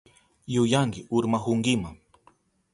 Yuyanki 0.55 1.01
urmahunkima. 1.15 1.89